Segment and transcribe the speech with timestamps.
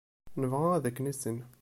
[0.41, 1.37] Nebɣa ad k-nissin.